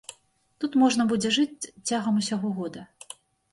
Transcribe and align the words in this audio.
Тут 0.63 0.77
можна 0.83 1.05
будзе 1.11 1.29
жыць 1.37 1.67
цягам 1.87 2.19
усяго 2.25 2.53
года. 2.59 2.81